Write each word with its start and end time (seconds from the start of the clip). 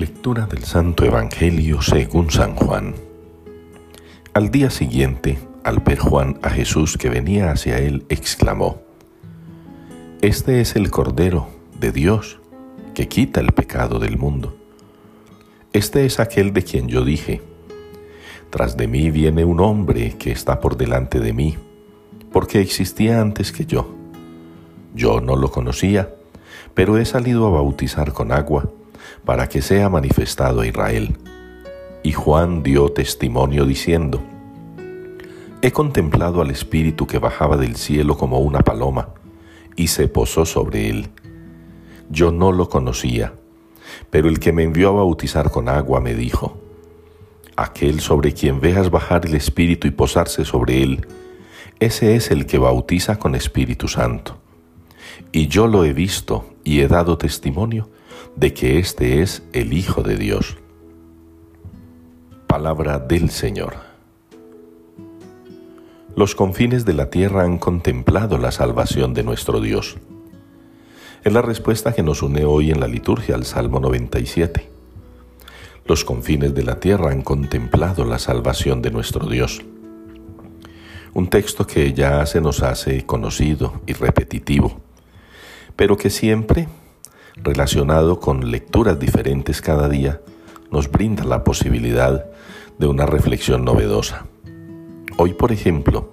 Lectura 0.00 0.46
del 0.46 0.64
Santo 0.64 1.04
Evangelio 1.04 1.82
según 1.82 2.30
San 2.30 2.54
Juan. 2.54 2.94
Al 4.32 4.50
día 4.50 4.70
siguiente, 4.70 5.38
al 5.62 5.80
ver 5.80 5.98
Juan 5.98 6.38
a 6.40 6.48
Jesús 6.48 6.96
que 6.96 7.10
venía 7.10 7.50
hacia 7.50 7.76
él, 7.76 8.06
exclamó, 8.08 8.80
Este 10.22 10.62
es 10.62 10.74
el 10.74 10.90
Cordero 10.90 11.48
de 11.78 11.92
Dios 11.92 12.40
que 12.94 13.08
quita 13.08 13.40
el 13.40 13.52
pecado 13.52 13.98
del 13.98 14.16
mundo. 14.16 14.56
Este 15.74 16.06
es 16.06 16.18
aquel 16.18 16.54
de 16.54 16.62
quien 16.62 16.88
yo 16.88 17.04
dije, 17.04 17.42
Tras 18.48 18.78
de 18.78 18.88
mí 18.88 19.10
viene 19.10 19.44
un 19.44 19.60
hombre 19.60 20.16
que 20.16 20.32
está 20.32 20.60
por 20.60 20.78
delante 20.78 21.20
de 21.20 21.34
mí, 21.34 21.58
porque 22.32 22.62
existía 22.62 23.20
antes 23.20 23.52
que 23.52 23.66
yo. 23.66 23.94
Yo 24.94 25.20
no 25.20 25.36
lo 25.36 25.50
conocía, 25.50 26.14
pero 26.72 26.96
he 26.96 27.04
salido 27.04 27.46
a 27.46 27.50
bautizar 27.50 28.14
con 28.14 28.32
agua 28.32 28.70
para 29.24 29.48
que 29.48 29.62
sea 29.62 29.88
manifestado 29.88 30.60
a 30.60 30.66
Israel. 30.66 31.16
Y 32.02 32.12
Juan 32.12 32.62
dio 32.62 32.90
testimonio 32.90 33.64
diciendo, 33.64 34.22
He 35.62 35.72
contemplado 35.72 36.40
al 36.40 36.50
Espíritu 36.50 37.06
que 37.06 37.18
bajaba 37.18 37.58
del 37.58 37.76
cielo 37.76 38.16
como 38.16 38.38
una 38.38 38.60
paloma 38.60 39.10
y 39.76 39.88
se 39.88 40.08
posó 40.08 40.46
sobre 40.46 40.88
él. 40.88 41.10
Yo 42.08 42.32
no 42.32 42.50
lo 42.50 42.68
conocía, 42.68 43.34
pero 44.08 44.28
el 44.28 44.40
que 44.40 44.52
me 44.52 44.62
envió 44.62 44.88
a 44.88 44.92
bautizar 44.92 45.50
con 45.50 45.68
agua 45.68 46.00
me 46.00 46.14
dijo, 46.14 46.58
Aquel 47.56 48.00
sobre 48.00 48.32
quien 48.32 48.60
veas 48.60 48.90
bajar 48.90 49.26
el 49.26 49.34
Espíritu 49.34 49.86
y 49.86 49.90
posarse 49.90 50.46
sobre 50.46 50.82
él, 50.82 51.06
ese 51.78 52.16
es 52.16 52.30
el 52.30 52.46
que 52.46 52.58
bautiza 52.58 53.18
con 53.18 53.34
Espíritu 53.34 53.86
Santo. 53.86 54.38
Y 55.32 55.48
yo 55.48 55.66
lo 55.66 55.84
he 55.84 55.92
visto 55.92 56.46
y 56.64 56.80
he 56.80 56.88
dado 56.88 57.18
testimonio 57.18 57.88
de 58.36 58.54
que 58.54 58.78
este 58.78 59.22
es 59.22 59.42
el 59.52 59.72
Hijo 59.72 60.02
de 60.02 60.16
Dios. 60.16 60.56
Palabra 62.46 62.98
del 62.98 63.30
Señor. 63.30 63.74
Los 66.16 66.34
confines 66.34 66.84
de 66.84 66.94
la 66.94 67.10
tierra 67.10 67.44
han 67.44 67.58
contemplado 67.58 68.38
la 68.38 68.50
salvación 68.50 69.14
de 69.14 69.22
nuestro 69.22 69.60
Dios. 69.60 69.98
Es 71.22 71.32
la 71.32 71.42
respuesta 71.42 71.92
que 71.92 72.02
nos 72.02 72.22
une 72.22 72.44
hoy 72.44 72.70
en 72.70 72.80
la 72.80 72.88
liturgia 72.88 73.34
al 73.34 73.44
Salmo 73.44 73.78
97. 73.78 74.68
Los 75.84 76.04
confines 76.04 76.54
de 76.54 76.62
la 76.62 76.80
tierra 76.80 77.10
han 77.10 77.22
contemplado 77.22 78.04
la 78.04 78.18
salvación 78.18 78.82
de 78.82 78.90
nuestro 78.90 79.28
Dios. 79.28 79.62
Un 81.14 81.28
texto 81.28 81.66
que 81.66 81.92
ya 81.92 82.24
se 82.26 82.40
nos 82.40 82.62
hace 82.62 83.04
conocido 83.04 83.80
y 83.86 83.92
repetitivo, 83.92 84.80
pero 85.76 85.96
que 85.96 86.10
siempre 86.10 86.68
relacionado 87.42 88.20
con 88.20 88.50
lecturas 88.50 88.98
diferentes 88.98 89.60
cada 89.60 89.88
día, 89.88 90.20
nos 90.70 90.90
brinda 90.90 91.24
la 91.24 91.44
posibilidad 91.44 92.26
de 92.78 92.86
una 92.86 93.06
reflexión 93.06 93.64
novedosa. 93.64 94.26
Hoy, 95.16 95.34
por 95.34 95.52
ejemplo, 95.52 96.10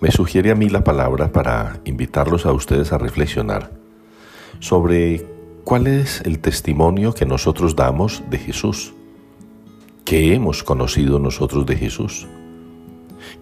me 0.00 0.10
sugiere 0.10 0.50
a 0.50 0.54
mí 0.54 0.68
la 0.68 0.84
palabra 0.84 1.32
para 1.32 1.80
invitarlos 1.84 2.46
a 2.46 2.52
ustedes 2.52 2.92
a 2.92 2.98
reflexionar 2.98 3.70
sobre 4.60 5.26
cuál 5.64 5.86
es 5.86 6.20
el 6.22 6.40
testimonio 6.40 7.14
que 7.14 7.26
nosotros 7.26 7.76
damos 7.76 8.22
de 8.30 8.38
Jesús, 8.38 8.94
qué 10.04 10.34
hemos 10.34 10.62
conocido 10.62 11.18
nosotros 11.18 11.66
de 11.66 11.76
Jesús, 11.76 12.26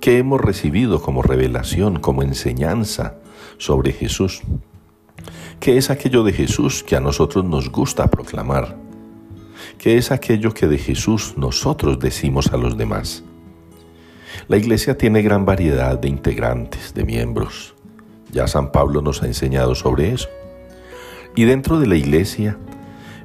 qué 0.00 0.18
hemos 0.18 0.40
recibido 0.40 1.00
como 1.00 1.22
revelación, 1.22 1.98
como 1.98 2.22
enseñanza 2.22 3.16
sobre 3.58 3.92
Jesús. 3.92 4.42
¿Qué 5.60 5.76
es 5.76 5.90
aquello 5.90 6.24
de 6.24 6.32
Jesús 6.32 6.82
que 6.82 6.96
a 6.96 7.00
nosotros 7.00 7.44
nos 7.44 7.70
gusta 7.70 8.06
proclamar? 8.06 8.78
¿Qué 9.76 9.98
es 9.98 10.10
aquello 10.10 10.54
que 10.54 10.66
de 10.66 10.78
Jesús 10.78 11.34
nosotros 11.36 11.98
decimos 11.98 12.50
a 12.54 12.56
los 12.56 12.78
demás? 12.78 13.22
La 14.48 14.56
iglesia 14.56 14.96
tiene 14.96 15.20
gran 15.20 15.44
variedad 15.44 15.98
de 15.98 16.08
integrantes, 16.08 16.94
de 16.94 17.04
miembros. 17.04 17.74
Ya 18.32 18.46
San 18.46 18.72
Pablo 18.72 19.02
nos 19.02 19.22
ha 19.22 19.26
enseñado 19.26 19.74
sobre 19.74 20.14
eso. 20.14 20.30
Y 21.36 21.44
dentro 21.44 21.78
de 21.78 21.88
la 21.88 21.96
iglesia 21.96 22.56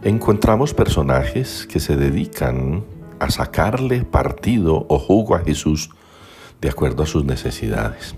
encontramos 0.04 0.74
personajes 0.74 1.66
que 1.72 1.80
se 1.80 1.96
dedican 1.96 2.84
a 3.20 3.32
sacarle 3.32 4.04
partido 4.04 4.86
o 4.90 5.00
jugo 5.00 5.36
a 5.36 5.40
Jesús 5.40 5.90
de 6.60 6.68
acuerdo 6.68 7.04
a 7.04 7.06
sus 7.06 7.24
necesidades. 7.24 8.14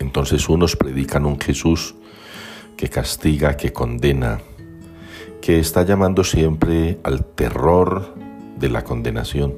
Entonces 0.00 0.48
unos 0.48 0.74
predican 0.74 1.24
un 1.24 1.40
Jesús 1.40 1.94
que 2.76 2.88
castiga, 2.88 3.56
que 3.56 3.72
condena, 3.72 4.40
que 5.40 5.58
está 5.58 5.82
llamando 5.82 6.24
siempre 6.24 6.98
al 7.02 7.24
terror 7.24 8.14
de 8.58 8.68
la 8.68 8.84
condenación. 8.84 9.54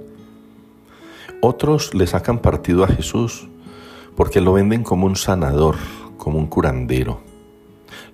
Otros 1.40 1.94
le 1.94 2.06
sacan 2.06 2.38
partido 2.38 2.84
a 2.84 2.88
Jesús 2.88 3.48
porque 4.16 4.40
lo 4.40 4.52
venden 4.52 4.82
como 4.82 5.06
un 5.06 5.16
sanador, 5.16 5.76
como 6.16 6.38
un 6.38 6.46
curandero, 6.46 7.20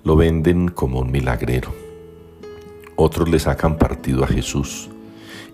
lo 0.05 0.17
venden 0.17 0.69
como 0.69 1.01
un 1.01 1.11
milagrero. 1.11 1.75
Otros 2.97 3.29
le 3.29 3.39
sacan 3.39 3.77
partido 3.77 4.25
a 4.25 4.27
Jesús 4.27 4.89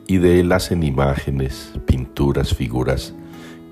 y 0.06 0.18
de 0.18 0.40
él 0.40 0.52
hacen 0.52 0.82
imágenes, 0.82 1.72
pinturas, 1.86 2.54
figuras 2.54 3.14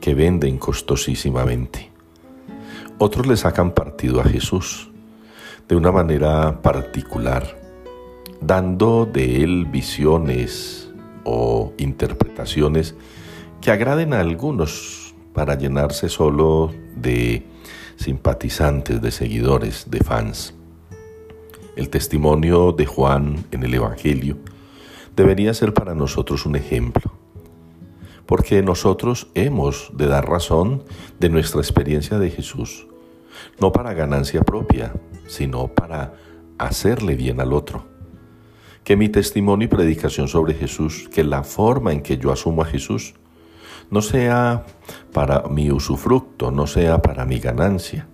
que 0.01 0.15
venden 0.15 0.59
costosísimamente. 0.59 1.91
Otros 2.99 3.27
le 3.27 3.37
sacan 3.37 3.73
partido 3.73 4.21
a 4.21 4.25
Jesús 4.25 4.89
de 5.69 5.77
una 5.77 5.93
manera 5.93 6.63
particular, 6.63 7.61
dando 8.41 9.05
de 9.05 9.43
él 9.45 9.67
visiones 9.67 10.91
o 11.25 11.73
interpretaciones 11.77 12.95
que 13.61 13.71
agraden 13.71 14.15
a 14.15 14.21
algunos 14.21 15.15
para 15.35 15.57
llenarse 15.57 16.09
solo 16.09 16.73
de 16.97 17.47
simpatizantes, 17.97 19.03
de 19.03 19.11
seguidores, 19.11 19.91
de 19.91 19.99
fans. 19.99 20.55
El 21.77 21.91
testimonio 21.91 22.73
de 22.73 22.87
Juan 22.87 23.45
en 23.51 23.63
el 23.63 23.75
Evangelio 23.75 24.39
debería 25.15 25.53
ser 25.53 25.75
para 25.75 25.95
nosotros 25.95 26.47
un 26.47 26.57
ejemplo, 26.57 27.13
porque 28.25 28.63
nosotros 28.63 29.29
hemos 29.35 29.91
de 29.95 30.07
dar 30.07 30.29
razón 30.29 30.85
de 31.21 31.29
nuestra 31.29 31.61
experiencia 31.61 32.19
de 32.19 32.31
Jesús, 32.31 32.87
no 33.61 33.71
para 33.73 33.95
ganancia 33.95 34.43
propia, 34.43 34.93
sino 35.29 35.69
para 35.69 36.15
hacerle 36.59 37.15
bien 37.15 37.41
al 37.41 37.53
otro. 37.53 37.87
Que 38.83 38.97
mi 38.97 39.09
testimonio 39.09 39.67
y 39.67 39.69
predicación 39.69 40.27
sobre 40.27 40.55
Jesús, 40.55 41.09
que 41.13 41.23
la 41.23 41.45
forma 41.45 41.93
en 41.93 42.03
que 42.03 42.17
yo 42.17 42.33
asumo 42.33 42.63
a 42.63 42.65
Jesús, 42.65 43.15
no 43.91 44.03
sea 44.03 44.65
para 45.13 45.43
mi 45.49 45.71
usufructo, 45.71 46.51
no 46.51 46.67
sea 46.67 47.01
para 47.01 47.25
mi 47.25 47.39
ganancia, 47.39 48.09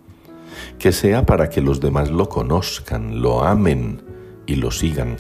que 0.79 0.93
sea 0.93 1.25
para 1.25 1.49
que 1.49 1.61
los 1.61 1.81
demás 1.81 2.11
lo 2.11 2.29
conozcan, 2.29 3.23
lo 3.23 3.45
amen 3.45 4.03
y 4.47 4.57
lo 4.57 4.71
sigan. 4.71 5.17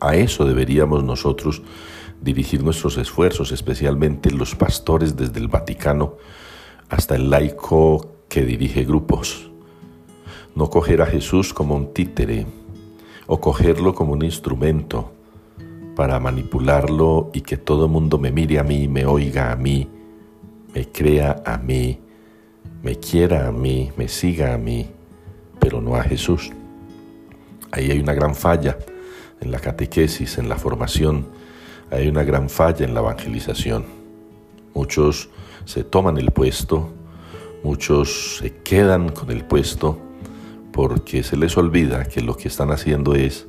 A 0.00 0.16
eso 0.16 0.44
deberíamos 0.44 1.04
nosotros 1.04 1.62
dirigir 2.20 2.62
nuestros 2.62 2.96
esfuerzos, 2.96 3.52
especialmente 3.52 4.30
los 4.30 4.54
pastores 4.54 5.16
desde 5.16 5.40
el 5.40 5.48
Vaticano 5.48 6.16
hasta 6.88 7.16
el 7.16 7.30
laico 7.30 8.24
que 8.28 8.44
dirige 8.44 8.84
grupos 8.84 9.50
no 10.54 10.70
coger 10.70 11.02
a 11.02 11.06
Jesús 11.06 11.52
como 11.52 11.74
un 11.74 11.92
títere 11.92 12.46
o 13.26 13.40
cogerlo 13.40 13.94
como 13.94 14.12
un 14.12 14.24
instrumento 14.24 15.12
para 15.96 16.18
manipularlo 16.20 17.30
y 17.32 17.40
que 17.40 17.56
todo 17.56 17.86
el 17.86 17.90
mundo 17.90 18.18
me 18.18 18.30
mire 18.30 18.58
a 18.58 18.64
mí, 18.64 18.88
me 18.88 19.06
oiga 19.06 19.52
a 19.52 19.56
mí, 19.56 19.88
me 20.74 20.88
crea 20.88 21.42
a 21.44 21.56
mí, 21.58 22.00
me 22.82 22.96
quiera 22.96 23.48
a 23.48 23.52
mí, 23.52 23.92
me 23.96 24.08
siga 24.08 24.54
a 24.54 24.58
mí, 24.58 24.88
pero 25.58 25.80
no 25.80 25.96
a 25.96 26.02
Jesús. 26.02 26.50
Ahí 27.70 27.90
hay 27.90 28.00
una 28.00 28.14
gran 28.14 28.34
falla 28.34 28.78
en 29.40 29.50
la 29.50 29.58
catequesis, 29.58 30.38
en 30.38 30.48
la 30.48 30.56
formación, 30.56 31.26
hay 31.90 32.08
una 32.08 32.24
gran 32.24 32.48
falla 32.48 32.84
en 32.84 32.94
la 32.94 33.00
evangelización. 33.00 33.84
Muchos 34.74 35.30
se 35.64 35.84
toman 35.84 36.18
el 36.18 36.30
puesto, 36.30 36.92
muchos 37.62 38.38
se 38.38 38.56
quedan 38.58 39.10
con 39.10 39.30
el 39.30 39.44
puesto, 39.44 39.98
porque 40.74 41.22
se 41.22 41.36
les 41.36 41.56
olvida 41.56 42.08
que 42.08 42.20
lo 42.20 42.36
que 42.36 42.48
están 42.48 42.72
haciendo 42.72 43.14
es 43.14 43.46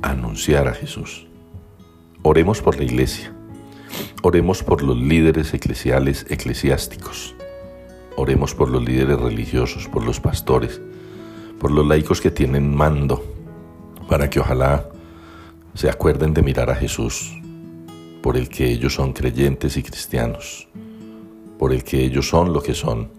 anunciar 0.00 0.68
a 0.68 0.72
Jesús. 0.72 1.26
Oremos 2.22 2.62
por 2.62 2.78
la 2.78 2.84
iglesia, 2.84 3.34
oremos 4.22 4.62
por 4.62 4.82
los 4.82 4.96
líderes 4.96 5.52
eclesiales 5.52 6.24
eclesiásticos, 6.30 7.34
oremos 8.16 8.54
por 8.54 8.70
los 8.70 8.82
líderes 8.82 9.20
religiosos, 9.20 9.86
por 9.86 10.02
los 10.02 10.18
pastores, 10.18 10.80
por 11.58 11.70
los 11.70 11.86
laicos 11.86 12.22
que 12.22 12.30
tienen 12.30 12.74
mando, 12.74 13.22
para 14.08 14.30
que 14.30 14.40
ojalá 14.40 14.88
se 15.74 15.90
acuerden 15.90 16.32
de 16.32 16.42
mirar 16.42 16.70
a 16.70 16.74
Jesús, 16.74 17.38
por 18.22 18.38
el 18.38 18.48
que 18.48 18.70
ellos 18.72 18.94
son 18.94 19.12
creyentes 19.12 19.76
y 19.76 19.82
cristianos, 19.82 20.68
por 21.58 21.74
el 21.74 21.84
que 21.84 22.02
ellos 22.02 22.26
son 22.26 22.54
lo 22.54 22.62
que 22.62 22.72
son, 22.72 23.10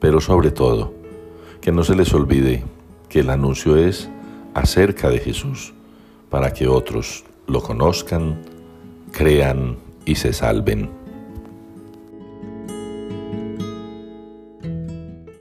pero 0.00 0.20
sobre 0.20 0.50
todo, 0.50 0.99
que 1.60 1.72
no 1.72 1.84
se 1.84 1.94
les 1.94 2.12
olvide 2.14 2.62
que 3.08 3.20
el 3.20 3.30
anuncio 3.30 3.76
es 3.76 4.08
acerca 4.54 5.10
de 5.10 5.18
Jesús 5.18 5.74
para 6.30 6.52
que 6.52 6.68
otros 6.68 7.24
lo 7.46 7.62
conozcan, 7.62 8.40
crean 9.12 9.76
y 10.04 10.14
se 10.14 10.32
salven. 10.32 10.99